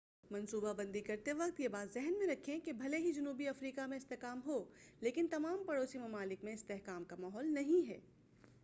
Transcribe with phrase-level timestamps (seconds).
[0.31, 3.97] منصوبہ بندی کرتے وقت یہ بات ذہن میں رکھیں کہ بھلے ہی جنوبی افریقہ میں
[3.97, 4.63] استحکام ہو
[5.01, 7.99] لیکن تمام پڑوسی ممالک میں استحکام کا ماحول نہیں ہے